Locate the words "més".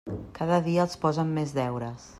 1.39-1.57